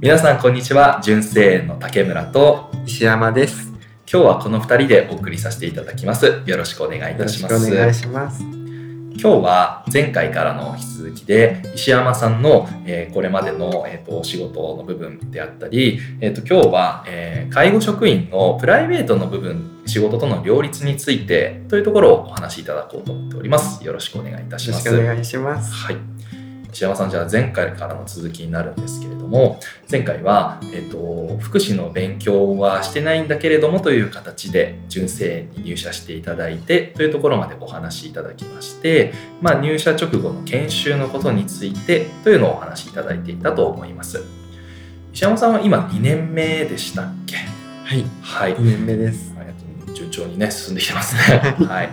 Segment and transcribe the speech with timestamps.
[0.00, 1.00] 皆さんこんにちは。
[1.02, 3.72] 純正園の竹村と石山です。
[4.10, 6.42] 今日はこの2人でお送りさせていただきます。
[6.44, 7.72] よろしくお願いいたします。
[7.72, 8.42] お願いします。
[8.42, 23.84] 今日は前回からの引き続きで石山さんの、えー、これまでの、えーと、お仕事の部分であったり、えーと、今日は、えー、介護職員のプライベートの部分仕事との両立についてというところをお話しいただこうと思っております。
[23.84, 24.88] よろしくお願いいたします。
[24.88, 25.72] よろしくお願いします。
[25.72, 26.13] はい
[26.74, 44.24] 石山さんじゃあ前回からの続きになるんですけれども前回は、えーと、福祉の勉強はしてないんだけれどもという形で純正に入社していただいてというところまでお話しいただきまして、まあ、入社直後の研修のことについてというのをお話しいただいていたと思います。
[45.12, 47.36] 石山さんは今2年目でしたっけ？
[47.84, 49.26] はい、はい、2年目です。
[49.28, 49.33] 順
[50.16, 51.56] 調にね進んできてますね。
[51.66, 51.90] はい、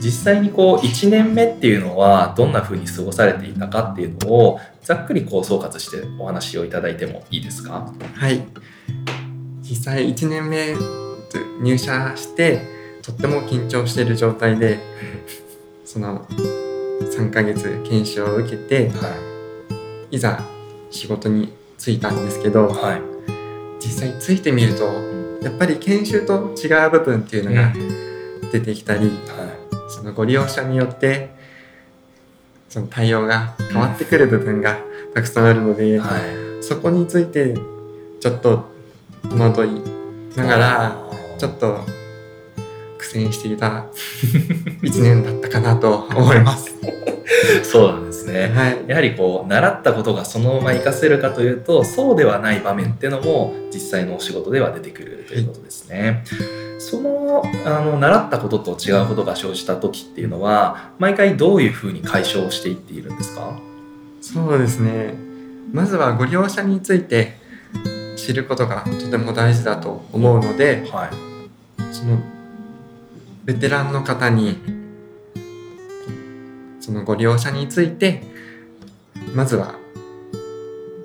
[0.00, 7.92] 実際にこう1年目っていうのはどんな風に過ごされていたかっていうのをざっくりこう総括してお話をいただいてもいいですか？
[8.14, 8.42] はい。
[9.62, 10.74] 実際1年目
[11.62, 12.60] 入社して
[13.02, 14.78] とっても緊張している状態で
[15.84, 16.26] その
[17.00, 19.16] 3ヶ月研修を受けて、は
[20.10, 20.44] い、いざ
[20.90, 23.02] 仕事に就いたんですけど、はい、
[23.80, 24.88] 実際ついてみると
[25.42, 27.72] やっぱり研修と違う部分っていうのが
[28.52, 29.10] 出てきたり、
[29.88, 31.30] そのご利用者によって
[32.68, 34.78] その対応が変わってくる部分が
[35.14, 36.00] たくさんあるので、
[36.62, 37.54] そこについて
[38.20, 38.64] ちょっと
[39.28, 39.70] 戸惑い
[40.36, 40.96] ながら
[41.38, 41.80] ちょっと
[42.98, 43.86] 苦戦していた
[44.80, 46.72] 1年だったかなと思います。
[47.64, 56.24] そうなんですね、はい、やはりこう習ったことがそのまま活かせるかというとそうではない場面っていうのも実際のお仕事では出てくるということですね。
[56.78, 63.56] そのあの習ったことと違うことが生じた時っていうのは毎回どういうふうに解消していっているんですか？
[64.20, 65.14] そうですね。
[65.72, 67.36] まずはご利用者について
[68.16, 71.10] 知ることがとても大事だと思うので、はい、
[71.94, 72.18] その
[73.44, 74.58] ベテランの方に
[76.92, 78.22] そのご利用者について
[79.34, 79.76] まずは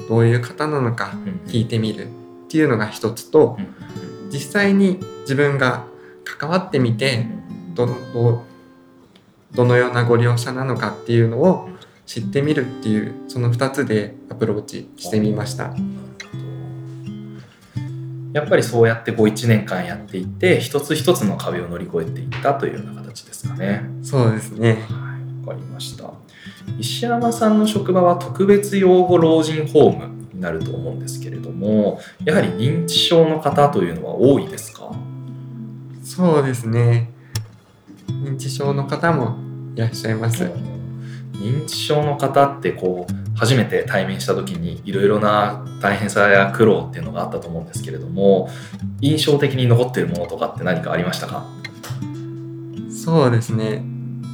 [0.09, 1.13] どういう方なのか
[1.47, 2.09] 聞いてみるっ
[2.49, 3.57] ていうのが一つと
[4.29, 5.85] 実際に自分が
[6.25, 7.25] 関わってみて
[7.73, 8.43] どど
[9.53, 11.69] どのようなご利用者なのかっていうのを
[12.05, 15.73] 知ってみるっていうその2つでアプローチしてみました。
[18.33, 23.83] やっぱりそうやってこう1年間やっていって一つ一つの壁を乗り越えていったというような形ですかね。
[24.03, 25.06] そうですね。
[26.79, 34.91] 石山さんの職場は特別養護老人ホームになると思うんですけれどもやはり認知症の方というのは多いですか？
[36.03, 37.11] そうですね。
[38.07, 39.37] 認知症の方も
[39.75, 40.49] いらっしゃいます。
[41.33, 48.49] 認知症の方ってこう初めて対面した時にいろいろな大変さや苦労っていうのがあったと思うんですけれども
[49.01, 51.45] 印象的に残っているものとかって何かありましたか？
[52.89, 53.83] そうですね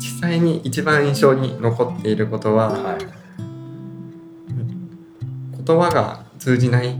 [0.03, 3.00] 実際に一番印象に残っていることは、はい、
[5.66, 6.97] 言葉が通じないっ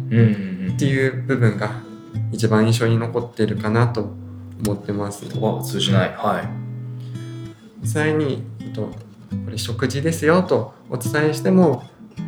[0.80, 1.82] ていう部分が
[2.32, 4.14] 一番印象に残っているかなと
[4.66, 5.26] 思ってます。
[5.28, 6.48] 言葉が通じない、はい、
[7.82, 8.42] 実際に
[8.74, 11.84] とこれ食事ですよとお伝えしても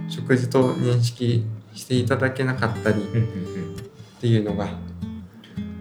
[0.09, 4.67] 食事と認識していただけなかったりっていうのが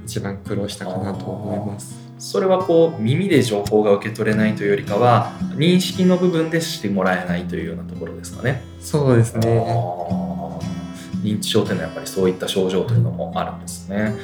[0.04, 2.03] 一番苦労したかなと思います。
[2.18, 8.62] それはこう耳で情報が受け取れないというよりかは認識の部分でしてもらえないというようなところですかね。
[8.80, 9.48] そうですね。
[11.22, 14.14] 認知症というのはやっぱりそういった症状というのもあるんですね。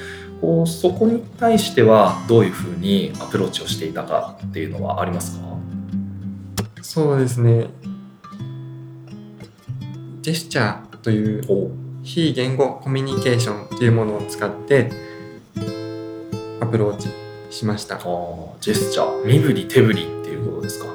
[0.41, 5.47] こうそこに対してはどういうふうにアプローチをしていたかっていうのはありますか？
[6.83, 7.67] そうですね。
[10.23, 11.43] ジェスチャーという
[12.03, 14.91] 非言語コミュニケーションというものを使って
[16.61, 17.09] アプローチ
[17.51, 17.97] しました。
[17.99, 19.25] ジェスチャー。
[19.25, 20.87] 身振り手振りっていうことですか？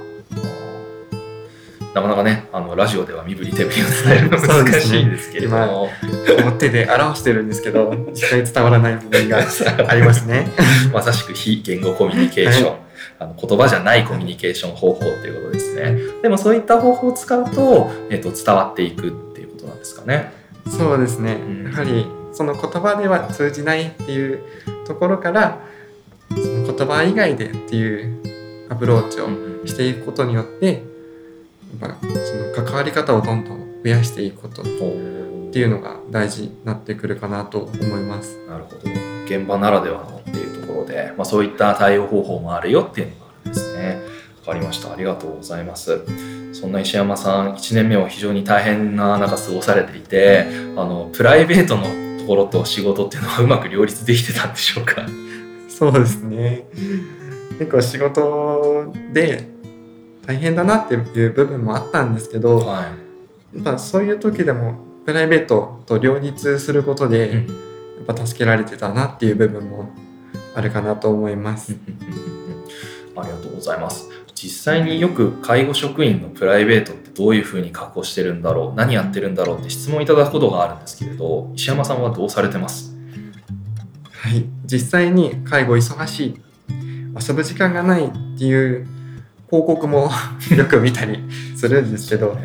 [1.94, 9.38] なかなかねあのラジオでは身振り手振りを伝えるの難しいですけれども、ね、手で表してるんですけど実際伝わらない部分が
[9.88, 10.52] ありますね。
[10.92, 12.78] まさしく非言語コミュニケーション、はい、
[13.20, 15.98] あの言葉じゃないコミュニケーション方法ということですね。
[16.22, 20.34] でもそういった方法を使うと,、えーと、伝わっていくっていうことなんですかね。
[20.70, 21.38] そうですね、
[21.72, 24.40] やはりその言葉では通じないっていう
[24.86, 25.60] ところから
[26.30, 29.28] その言葉以外でっていうアプローチを
[29.68, 30.84] していくことによって
[31.80, 34.66] やっぱその関わり方をどんどん増やしていくことっ
[35.52, 38.38] ていうのが大事になってくるかなと思います。
[38.48, 38.80] なるほど。
[39.26, 44.02] 現場ならではのっていうところで、まあ、そういった対応方法もあるよっていうのがあるんですね。
[44.46, 44.94] わかりました。
[44.94, 46.02] ありがとうございます。
[46.54, 50.46] そんな石山さん1年目を非常に大変な中過ごされていて
[50.78, 51.84] あのプライベートの
[52.20, 55.06] ところと仕事っていうのはうまく両立できてたんでしょうか？
[55.78, 56.68] そうですね。
[57.60, 59.50] 結構仕事で
[60.26, 62.84] 大変だなっていう部分もあったんですけど、は
[63.54, 64.76] やっぱそういう時でも
[65.06, 67.56] プライベートと両立することで、い、うん。
[68.08, 69.90] やっぱ助けられてたなっていう部分も
[70.56, 71.76] あるかなと思います。
[73.18, 74.10] ありがとうございます。
[74.34, 82.95] 実際によく介護職員のプライベートってどういうふうに確保してるんだろう何やってるんだろうって質問いただくことがあるんですけれど石山さんはどうされてます？
[84.26, 86.42] はい、実際に介護忙しい。
[87.28, 88.88] 遊ぶ時間がないっていう
[89.52, 90.10] 広告も
[90.58, 91.20] よく見たり
[91.56, 92.36] するんですけど。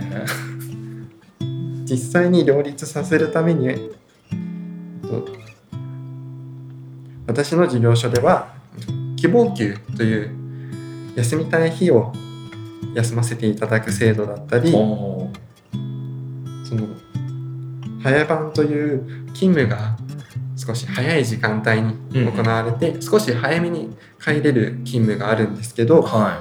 [1.87, 3.67] 実際に両立させるために
[5.03, 5.27] と
[7.27, 8.55] 私の事業所では
[9.17, 10.31] 希望給という
[11.17, 12.13] 休みたい日を
[12.95, 14.79] 休ませていただく制度だったりそ
[16.77, 16.87] の
[18.03, 19.97] 早番という勤務が
[20.71, 26.41] 少し早い時間帯に行われて、少し早めに帰れる勤務があるんですけどは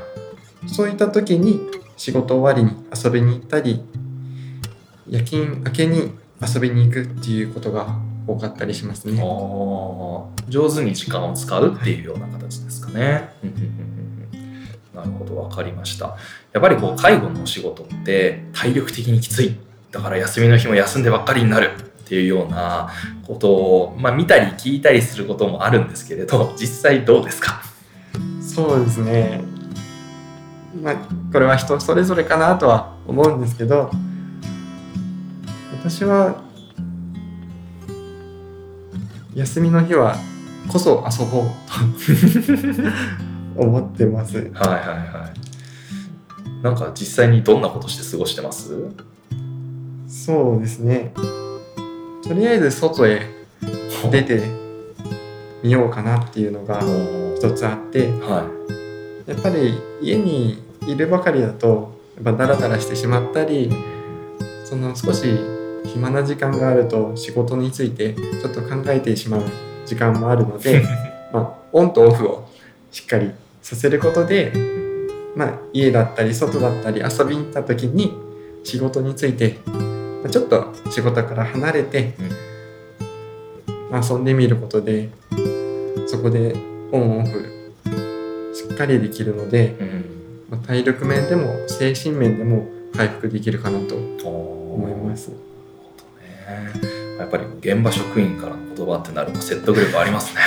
[0.67, 1.59] そういった時に
[1.97, 3.83] 仕事終わりに遊びに行ったり
[5.09, 6.11] 夜勤明けに
[6.41, 7.97] 遊びに行くっていうことが
[8.27, 9.19] 多かったりしますい、ね。
[10.47, 13.33] 上手に時間を使うっていうような形ですかね。
[13.43, 13.99] うんうんうんうん
[14.93, 16.17] なるほど分かりました。
[16.51, 19.55] やっぱりこう介護のお仕事って体力的にきつい
[19.91, 22.89] だから休みの日も休んでばっかりになるっていうような
[23.27, 27.61] ことを、まあ、見たり聞いたりすることもあるんですけれど 実際どうですか？
[28.41, 29.41] そうですね。
[30.81, 30.95] まあ
[31.31, 33.91] これは人それぞれかなとは思うんですけど
[35.79, 36.41] 私は
[39.35, 40.15] 休みの日は
[40.67, 41.43] こそ遊ぼう
[43.55, 44.35] と 思ってます。
[44.37, 46.63] はいはいはい。
[46.63, 48.73] なんか実際にどんなことして過ごしてます？
[50.07, 51.13] そうですね。
[52.23, 53.21] とりあえず外へ
[54.11, 54.41] 出て
[55.63, 56.81] みようかなっていうのが
[57.35, 58.49] 一つあっては
[59.25, 63.71] やっぱり家にいるばかりだとやっぱダラダラしてしまったり
[64.65, 65.25] その少し
[65.85, 69.43] 暇な時間があると仕事についてちょっと考えてしまう
[69.85, 70.83] 時間もあるので
[71.33, 72.47] まあオンとオフを
[72.91, 73.31] しっかり
[73.61, 74.51] させることで、
[75.35, 78.13] まあ、家だったり外だったり遊びに行った時に
[78.63, 79.88] 仕事について、まあ
[80.29, 82.13] ちょっと仕事から離れて、
[83.91, 85.09] まあ遊んでみることで
[86.07, 86.53] そこで
[86.91, 87.73] オンオフ
[88.53, 89.75] しっかりできるので。
[90.49, 93.93] まあ、体力面でも精神面でも回復できるかなと
[94.27, 95.27] 思思います。
[95.27, 95.35] ね。
[97.19, 100.41] やっぱり現場職員からの言葉ってなると説得力ありますね。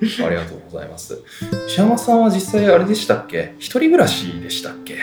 [0.24, 1.20] ありがとうございます。
[1.68, 3.54] 石山さんは実際あれでしたっけ？
[3.58, 4.96] 一人暮らしでしたっけ？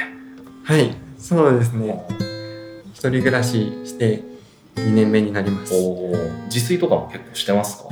[0.64, 2.04] はい、そうですね。
[3.02, 4.22] 一人暮らしして
[4.76, 5.74] 2年目になります。
[6.54, 7.90] 自炊とかも結構してますか？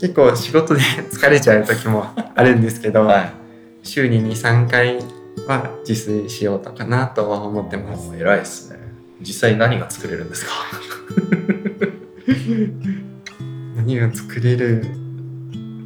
[0.00, 3.32] 結構仕事で疲れちゃう時もあるんですけど、はい。
[3.84, 4.96] 週に2、3回
[5.46, 8.10] は自炊しようとかなとは思ってます。
[8.16, 8.78] 偉いですね。
[9.20, 10.52] 実際何が作れるんですか？
[13.76, 14.84] 何が作れる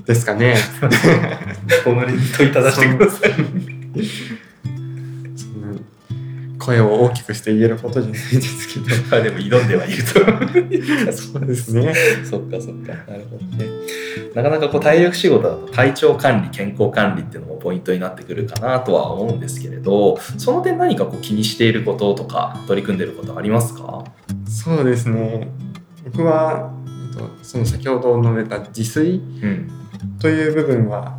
[0.06, 0.56] ですかね。
[1.84, 3.32] このに問いただしてください。
[6.64, 8.86] 声を大きくして言えることじゃないですけど。
[9.10, 11.12] まあでも挑んではいると。
[11.12, 11.94] そうですね。
[12.24, 12.92] そっかそっか。
[13.10, 13.66] なるほどね。
[14.34, 24.04] なかなかこう体力仕事だと体調管理、健康管理っていうのもポイントになってくるかなとは思うんですけれど、その点何かこう気にしていることとか取り組んでいることありますか？
[24.48, 25.48] そうですね。
[26.04, 26.72] 僕は、
[27.12, 29.70] えっと、その先ほど述べた自炊うん。
[30.18, 31.18] という部分は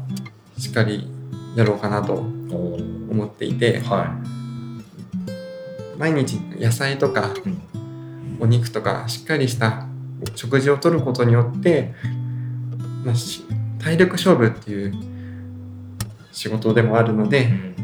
[0.57, 1.09] しっかり
[1.55, 4.15] やろうかなと思っていては
[5.97, 7.61] 毎日野菜とかうん
[8.39, 9.87] お肉とかしっかりした
[10.35, 11.93] 食事をとることによって、
[13.05, 13.43] まあ、し
[13.79, 14.93] 体力勝負っていう
[16.33, 17.75] 仕事でもあるのでん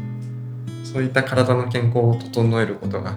[0.84, 3.16] そういった体の健康を整えることが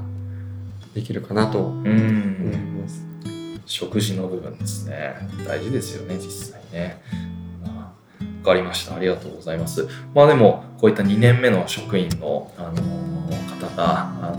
[0.93, 2.81] できるかなと思ういん。
[2.81, 3.03] ます。
[3.65, 5.15] 食事の部分ですね。
[5.45, 7.01] 大事ですよね、実際ね。
[7.61, 8.95] まあわかりました。
[8.95, 9.89] ありがとうございます。
[10.13, 13.15] まあでも、こういった2年目の職員の、あのー
[13.55, 14.37] 方が、あの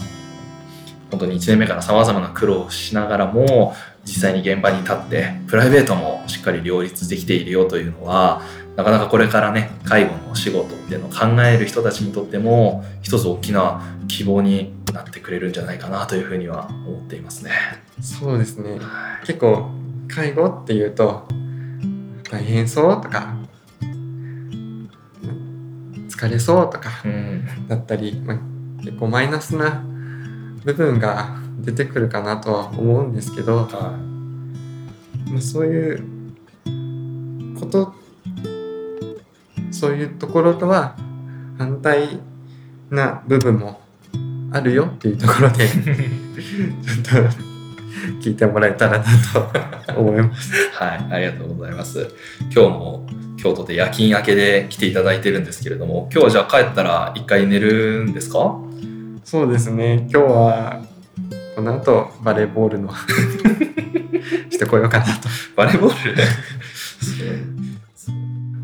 [1.10, 8.42] 本当に1年目からさまざまな苦労をしながらも実際に現場に立ってプライベートもしっかり両立できているよというのは
[8.76, 17.50] なかなかこれからね介護の仕事っていうのを考える人たちにとっても一つ大きな希望になってくれるんじゃないかなというふうには思っていますね。
[18.00, 18.78] そうですね。
[18.78, 19.26] はい。
[19.26, 19.70] 結構
[20.08, 21.26] 介護っていうと
[22.30, 23.34] 大変そうとか
[26.08, 27.68] 疲れそうとかうん。
[27.68, 28.38] だったり、まあ、
[28.82, 29.84] 結構マイナスな
[30.66, 33.96] 部分が出てくるかなとは思うんですけど、は
[35.30, 36.02] まあ、そういう
[37.58, 37.94] こと
[39.70, 40.96] そういうところとは
[41.56, 42.18] 反対
[42.90, 43.80] な部分も
[44.50, 45.84] あるよっていうところで ちょっ
[47.04, 47.46] と
[48.20, 49.04] 聞いてもらえたらな
[49.94, 50.52] と思います。
[50.72, 52.08] はい、ありがとうございます。
[52.52, 53.06] 今日も
[53.36, 58.56] 京都で夜勤明けで来ていただいてるんですけれども、今日はじゃあ帰ったら一回寝るんですか？
[59.26, 60.82] そうですね今日は
[61.56, 62.94] この後バレーボールの
[64.50, 65.28] してこようかなと。
[65.56, 66.14] バレーボール？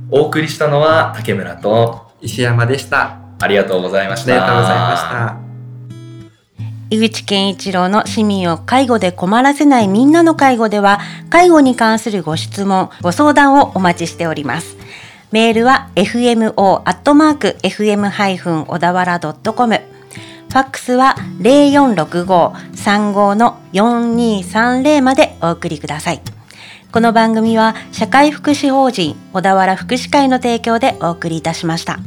[0.08, 3.18] お送りしたのは竹村と石山でした。
[3.40, 4.32] ありがとうございました。
[4.32, 5.36] ありがとうございました。
[6.90, 14.76] 井口健一郎の市民を介護で困らせないみんなの介護では介護に関するご質問ご相談をお待ちしております
[15.32, 19.80] メールは fmo アットマーク fm 小田原ドットコム
[20.52, 26.20] ファックスは0465-35の4230までお送りください
[26.92, 32.00] この番組は社会福祉法人小田原福祉会の提供でお送りいたしました。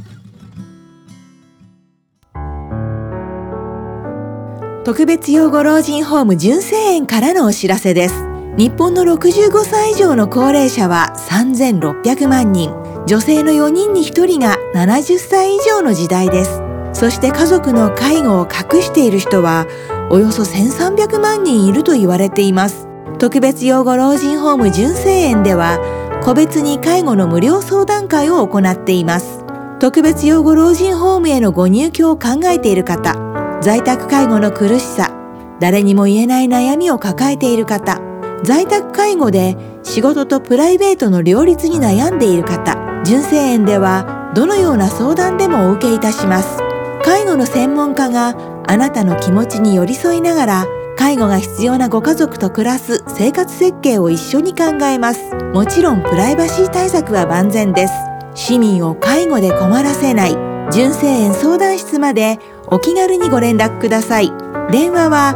[4.85, 8.23] 特別養護老人ホーム純正園からのお知らせです。
[8.55, 12.69] 日本の65歳以上の高齢者は3600万人。
[13.07, 16.64] 女性の4人に1人が70歳以上の時代です。
[16.95, 19.67] そして家族の介護を隠している人は
[20.09, 22.87] およそ1300万人いると言われています。
[23.19, 25.79] 特別養護老人ホーム純正園では
[26.23, 29.43] 個別に介護の無料相談会を行っています。
[29.79, 33.13] 特別養護老人ホームへのご入居を考えている方、
[33.61, 35.11] 在宅介護の苦しさ、
[35.59, 38.01] 誰にも言えない悩みを抱えている方、
[38.43, 46.64] 在宅介護で仕事とプライベートの両立に悩んでいる方、純正園ではどのような相談でもお受けいたします。
[47.05, 48.35] 介護の専門家が
[48.67, 50.65] あなたの気持ちに寄り添いながら、
[50.97, 55.35] 介護が必要なご家族と暮らす生活設計を一緒に考えます。
[55.53, 57.93] もちろんプライバシー対策は万全です。
[58.33, 60.35] 市民を介護で困らせない
[60.71, 64.33] 純正園相談室までお気軽にご連絡ください。
[64.71, 65.35] 電話は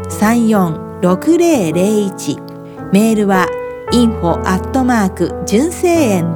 [0.00, 3.46] 0465-346001メールは
[3.92, 6.34] info アットマーク純正園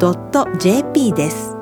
[0.61, 1.56] .jp です。